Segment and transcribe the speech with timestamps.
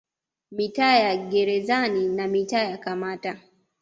[0.51, 3.37] Mitaa ya Gerezani na mitaa ya Kamata